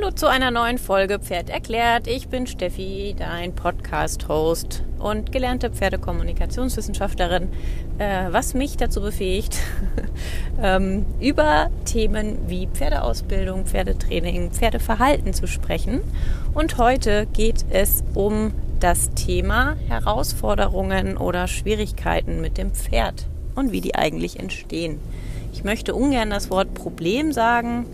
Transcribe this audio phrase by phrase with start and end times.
[0.00, 2.06] Hallo zu einer neuen Folge Pferd erklärt.
[2.06, 7.48] Ich bin Steffi, dein Podcast-Host und gelernte Pferdekommunikationswissenschaftlerin,
[7.98, 9.58] äh, was mich dazu befähigt,
[10.62, 16.00] ähm, über Themen wie Pferdeausbildung, Pferdetraining, Pferdeverhalten zu sprechen.
[16.54, 23.26] Und heute geht es um das Thema Herausforderungen oder Schwierigkeiten mit dem Pferd
[23.56, 25.00] und wie die eigentlich entstehen.
[25.52, 27.86] Ich möchte ungern das Wort Problem sagen,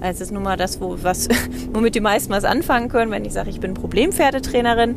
[0.00, 1.28] es ist nun mal das, wo, was,
[1.72, 4.96] womit die meisten was anfangen können, wenn ich sage, ich bin Problempferdetrainerin.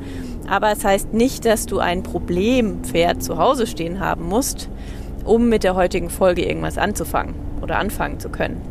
[0.49, 4.69] Aber es heißt nicht, dass du ein Problempferd zu Hause stehen haben musst,
[5.25, 8.61] um mit der heutigen Folge irgendwas anzufangen oder anfangen zu können.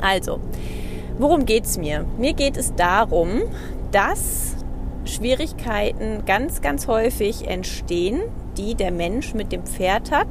[0.00, 0.40] Also,
[1.18, 2.04] worum geht es mir?
[2.18, 3.42] Mir geht es darum,
[3.92, 4.56] dass
[5.04, 8.22] Schwierigkeiten ganz, ganz häufig entstehen,
[8.56, 10.28] die der Mensch mit dem Pferd hat,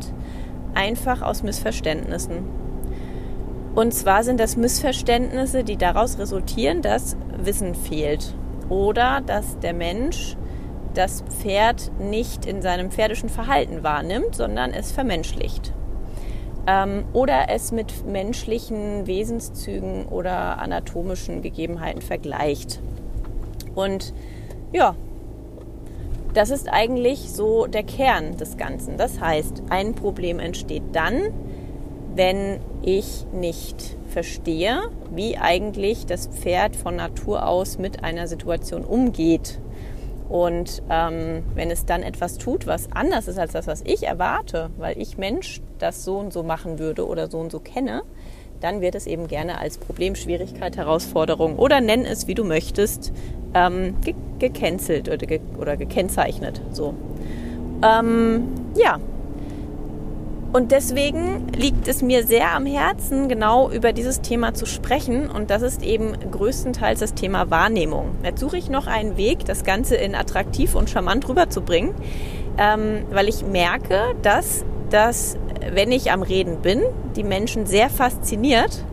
[0.73, 2.62] einfach aus Missverständnissen.
[3.75, 8.35] Und zwar sind das Missverständnisse, die daraus resultieren, dass Wissen fehlt
[8.69, 10.37] oder dass der Mensch
[10.93, 15.73] das Pferd nicht in seinem pferdischen Verhalten wahrnimmt, sondern es vermenschlicht.
[16.67, 22.79] Ähm, oder es mit menschlichen Wesenszügen oder anatomischen Gegebenheiten vergleicht.
[23.73, 24.13] Und
[24.71, 24.95] ja,
[26.35, 28.97] das ist eigentlich so der Kern des Ganzen.
[28.97, 31.33] Das heißt, ein Problem entsteht dann,
[32.15, 34.81] wenn ich nicht verstehe,
[35.13, 39.59] wie eigentlich das Pferd von Natur aus mit einer Situation umgeht.
[40.29, 44.69] Und ähm, wenn es dann etwas tut, was anders ist als das, was ich erwarte,
[44.77, 48.03] weil ich Mensch das so und so machen würde oder so und so kenne,
[48.59, 53.11] dann wird es eben gerne als Problem, Schwierigkeit, Herausforderung oder nenn es, wie du möchtest,
[53.53, 56.61] ähm, ge gecancelt oder, ge oder gekennzeichnet.
[56.71, 56.93] So.
[57.81, 58.99] Ähm, ja,
[60.53, 65.27] und deswegen liegt es mir sehr am Herzen, genau über dieses Thema zu sprechen.
[65.27, 68.11] Und das ist eben größtenteils das Thema Wahrnehmung.
[68.23, 71.95] Jetzt suche ich noch einen Weg, das Ganze in attraktiv und charmant rüberzubringen,
[72.59, 75.37] ähm, weil ich merke, dass das,
[75.71, 76.83] wenn ich am Reden bin,
[77.15, 78.85] die Menschen sehr fasziniert.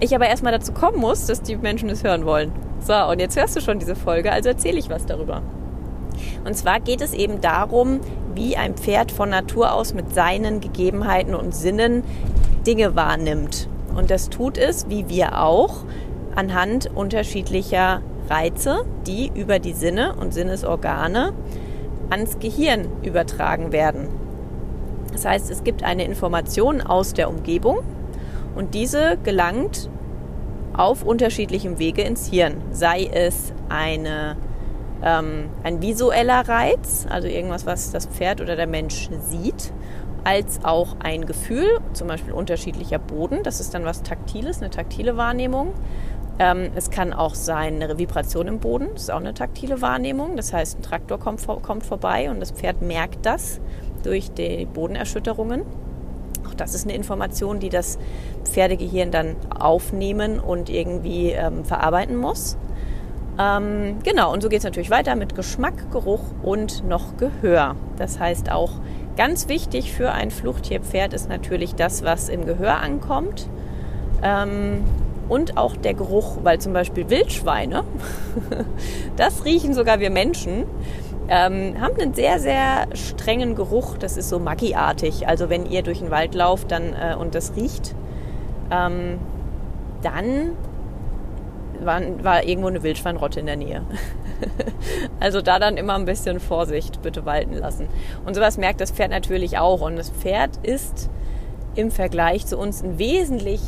[0.00, 2.50] Ich aber erstmal dazu kommen muss, dass die Menschen es hören wollen.
[2.80, 5.42] So, und jetzt hörst du schon diese Folge, also erzähle ich was darüber.
[6.48, 8.00] Und zwar geht es eben darum,
[8.34, 12.02] wie ein Pferd von Natur aus mit seinen Gegebenheiten und Sinnen
[12.66, 13.68] Dinge wahrnimmt.
[13.94, 15.84] Und das tut es, wie wir auch,
[16.34, 18.00] anhand unterschiedlicher
[18.30, 21.34] Reize, die über die Sinne und Sinnesorgane
[22.08, 24.08] ans Gehirn übertragen werden.
[25.12, 27.80] Das heißt, es gibt eine Information aus der Umgebung
[28.56, 29.90] und diese gelangt
[30.74, 32.62] auf unterschiedlichem Wege ins Hirn.
[32.72, 34.38] Sei es eine
[35.02, 39.72] ähm, ein visueller Reiz, also irgendwas, was das Pferd oder der Mensch sieht,
[40.24, 43.42] als auch ein Gefühl, zum Beispiel unterschiedlicher Boden.
[43.42, 45.72] Das ist dann was Taktiles, eine taktile Wahrnehmung.
[46.38, 50.36] Ähm, es kann auch sein eine Vibration im Boden, das ist auch eine taktile Wahrnehmung.
[50.36, 53.60] Das heißt, ein Traktor kommt, kommt vorbei und das Pferd merkt das
[54.02, 55.62] durch die Bodenerschütterungen.
[56.46, 57.98] Auch das ist eine Information, die das
[58.44, 62.56] Pferdegehirn dann aufnehmen und irgendwie ähm, verarbeiten muss.
[63.38, 67.76] Ähm, genau, und so geht es natürlich weiter mit Geschmack, Geruch und noch Gehör.
[67.96, 68.72] Das heißt auch
[69.16, 73.48] ganz wichtig für ein Fluchttierpferd ist natürlich das, was im Gehör ankommt.
[74.22, 74.84] Ähm,
[75.28, 77.84] und auch der Geruch, weil zum Beispiel Wildschweine,
[79.16, 80.64] das riechen sogar wir Menschen,
[81.28, 83.98] ähm, haben einen sehr, sehr strengen Geruch.
[83.98, 85.28] Das ist so Maggi-artig.
[85.28, 87.94] Also wenn ihr durch den Wald lauft dann, äh, und das riecht,
[88.70, 89.18] ähm,
[90.02, 90.52] dann
[91.84, 93.82] war, war irgendwo eine Wildschweinrotte in der Nähe.
[95.20, 97.88] also da dann immer ein bisschen Vorsicht bitte walten lassen.
[98.24, 99.80] Und sowas merkt das Pferd natürlich auch.
[99.80, 101.10] Und das Pferd ist
[101.74, 103.60] im Vergleich zu uns ein wesentlich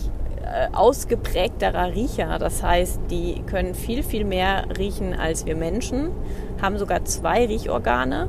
[0.42, 2.38] äh, ausgeprägterer Riecher.
[2.38, 6.10] Das heißt, die können viel, viel mehr riechen als wir Menschen,
[6.60, 8.28] haben sogar zwei Riechorgane.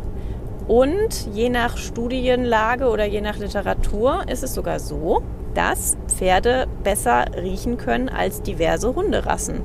[0.67, 7.25] Und je nach Studienlage oder je nach Literatur ist es sogar so, dass Pferde besser
[7.35, 9.61] riechen können als diverse Hunderassen.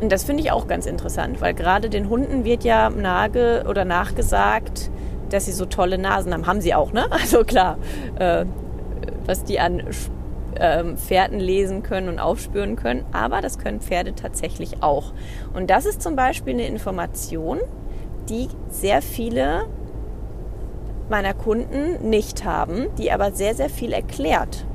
[0.00, 3.84] Und das finde ich auch ganz interessant, weil gerade den Hunden wird ja nage oder
[3.84, 4.90] nachgesagt,
[5.30, 6.46] dass sie so tolle Nasen haben.
[6.46, 7.06] Haben sie auch, ne?
[7.10, 7.78] Also klar,
[8.18, 8.44] äh,
[9.26, 9.82] was die an
[10.54, 13.04] äh, Pferden lesen können und aufspüren können.
[13.12, 15.12] Aber das können Pferde tatsächlich auch.
[15.52, 17.58] Und das ist zum Beispiel eine Information,
[18.28, 19.66] die sehr viele
[21.10, 24.66] meiner Kunden nicht haben, die aber sehr, sehr viel erklärt.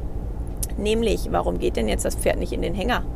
[0.78, 3.04] Nämlich, warum geht denn jetzt das Pferd nicht in den Hänger?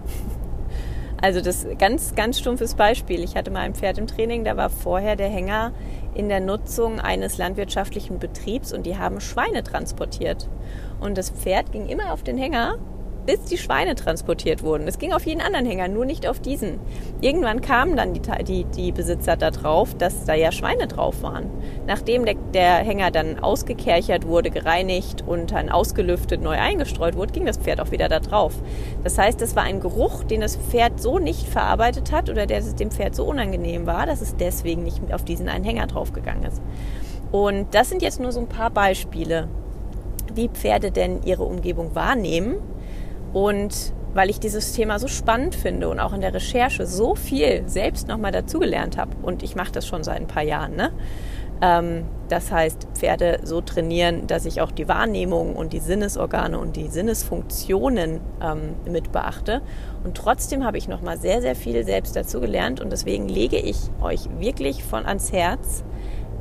[1.19, 3.23] Also das ganz, ganz stumpfes Beispiel.
[3.23, 5.71] Ich hatte mal ein Pferd im Training, da war vorher der Hänger
[6.13, 10.47] in der Nutzung eines landwirtschaftlichen Betriebs und die haben Schweine transportiert.
[10.99, 12.77] Und das Pferd ging immer auf den Hänger
[13.27, 14.87] bis die Schweine transportiert wurden.
[14.87, 16.79] Es ging auf jeden anderen Hänger, nur nicht auf diesen.
[17.21, 21.49] Irgendwann kamen dann die, die, die Besitzer da drauf, dass da ja Schweine drauf waren.
[21.85, 27.45] Nachdem der, der Hänger dann ausgekerchert wurde, gereinigt und dann ausgelüftet, neu eingestreut wurde, ging
[27.45, 28.53] das Pferd auch wieder da drauf.
[29.03, 32.61] Das heißt, es war ein Geruch, den das Pferd so nicht verarbeitet hat oder der
[32.61, 36.61] dem Pferd so unangenehm war, dass es deswegen nicht auf diesen einen Hänger draufgegangen ist.
[37.31, 39.49] Und das sind jetzt nur so ein paar Beispiele,
[40.33, 42.55] wie Pferde denn ihre Umgebung wahrnehmen.
[43.33, 47.63] Und weil ich dieses Thema so spannend finde und auch in der Recherche so viel
[47.67, 50.91] selbst nochmal dazugelernt habe, und ich mache das schon seit ein paar Jahren, ne?
[51.61, 56.75] Ähm, das heißt, Pferde so trainieren, dass ich auch die Wahrnehmung und die Sinnesorgane und
[56.75, 59.61] die Sinnesfunktionen ähm, mit beachte.
[60.03, 64.27] Und trotzdem habe ich nochmal sehr, sehr viel selbst dazugelernt und deswegen lege ich euch
[64.39, 65.83] wirklich von ans Herz,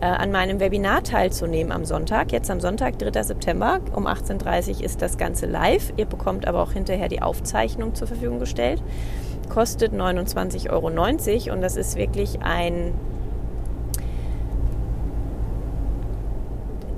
[0.00, 2.32] äh, an meinem Webinar teilzunehmen am Sonntag.
[2.32, 3.22] Jetzt am Sonntag, 3.
[3.22, 5.92] September um 18.30 Uhr ist das Ganze live.
[5.96, 8.82] Ihr bekommt aber auch hinterher die Aufzeichnung zur Verfügung gestellt.
[9.48, 10.88] Kostet 29,90 Euro
[11.52, 12.94] und das ist wirklich ein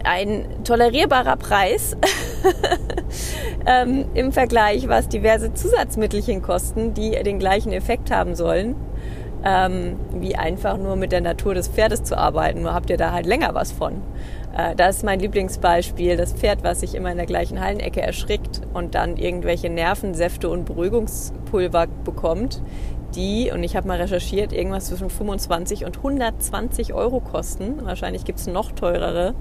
[0.04, 1.94] ein tolerierbarer Preis
[3.66, 8.74] ähm, im Vergleich, was diverse Zusatzmittelchen kosten, die den gleichen Effekt haben sollen
[9.44, 12.62] ähm, wie einfach nur mit der Natur des Pferdes zu arbeiten.
[12.62, 14.02] Nur habt ihr da halt länger was von.
[14.56, 18.62] Äh, das ist mein Lieblingsbeispiel, das Pferd, was sich immer in der gleichen Hallenecke erschrickt
[18.74, 22.62] und dann irgendwelche Nervensäfte und Beruhigungspulver bekommt,
[23.14, 27.84] die, und ich habe mal recherchiert, irgendwas zwischen 25 und 120 Euro kosten.
[27.84, 29.34] Wahrscheinlich gibt es noch teurere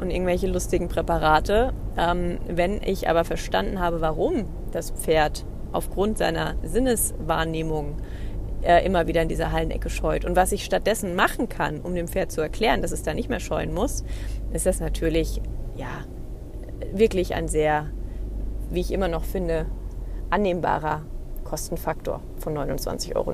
[0.00, 1.72] und irgendwelche lustigen Präparate.
[1.96, 7.96] Ähm, wenn ich aber verstanden habe, warum das Pferd aufgrund seiner Sinneswahrnehmung
[8.62, 10.24] äh, immer wieder in dieser Hallenecke scheut.
[10.24, 13.28] Und was ich stattdessen machen kann, um dem Pferd zu erklären, dass es da nicht
[13.28, 14.04] mehr scheuen muss,
[14.52, 15.40] ist das natürlich,
[15.76, 16.04] ja,
[16.92, 17.90] wirklich ein sehr,
[18.70, 19.66] wie ich immer noch finde,
[20.30, 21.02] annehmbarer
[21.44, 23.32] Kostenfaktor von 29,90 Euro.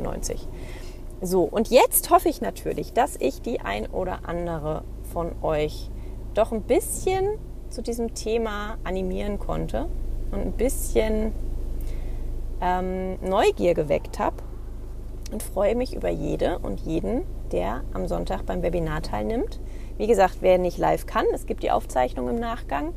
[1.21, 4.83] So, und jetzt hoffe ich natürlich, dass ich die ein oder andere
[5.13, 5.91] von euch
[6.35, 7.39] doch ein bisschen
[7.71, 9.87] zu diesem Thema animieren konnte
[10.31, 11.33] und ein bisschen
[12.61, 14.37] ähm, Neugier geweckt habe
[15.33, 19.61] und freue mich über jede und jeden, der am Sonntag beim Webinar teilnimmt.
[19.97, 22.93] Wie gesagt, wer nicht live kann, es gibt die Aufzeichnung im Nachgang,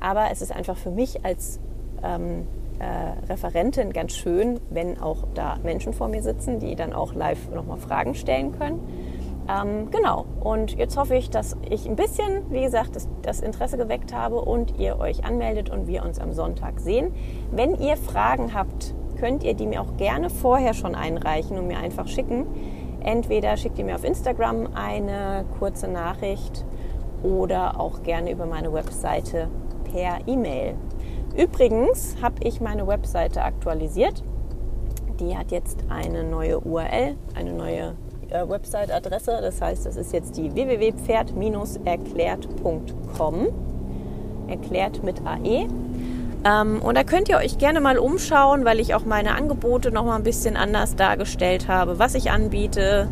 [0.00, 1.60] aber es ist einfach für mich als
[2.02, 2.46] ähm,
[2.78, 7.50] äh, Referentin ganz schön, wenn auch da Menschen vor mir sitzen, die dann auch live
[7.50, 8.80] nochmal Fragen stellen können.
[9.48, 13.76] Ähm, genau, und jetzt hoffe ich, dass ich ein bisschen, wie gesagt, das, das, Interesse
[13.76, 17.12] geweckt habe und ihr euch anmeldet und wir uns am Sonntag sehen.
[17.50, 21.78] Wenn ihr Fragen habt, könnt ihr die mir auch gerne vorher schon einreichen und mir
[21.78, 22.44] einfach schicken.
[23.04, 26.64] Entweder schickt ihr mir auf Instagram eine kurze Nachricht
[27.22, 29.46] oder auch gerne über meine Webseite
[29.84, 30.74] per E-Mail.
[31.36, 34.24] Übrigens habe ich meine Webseite aktualisiert.
[35.20, 37.94] Die hat jetzt eine neue URL, eine neue
[38.28, 39.38] äh, Website-Adresse.
[39.40, 43.46] Das heißt, das ist jetzt die www.pferd-erklärt.com.
[44.48, 45.68] Erklärt mit AE.
[46.44, 50.04] Ähm, und da könnt ihr euch gerne mal umschauen, weil ich auch meine Angebote noch
[50.04, 53.08] mal ein bisschen anders dargestellt habe, was ich anbiete,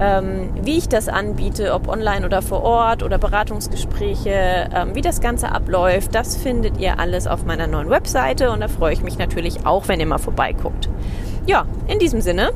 [0.00, 5.20] ähm, wie ich das anbiete, ob online oder vor Ort oder Beratungsgespräche, ähm, wie das
[5.20, 6.14] Ganze abläuft.
[6.14, 9.88] Das findet ihr alles auf meiner neuen Webseite und da freue ich mich natürlich auch,
[9.88, 10.88] wenn ihr mal vorbeiguckt.
[11.46, 12.50] Ja, in diesem Sinne,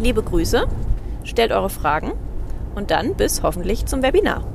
[0.00, 0.66] liebe Grüße,
[1.24, 2.12] stellt eure Fragen
[2.74, 4.51] und dann bis hoffentlich zum Webinar.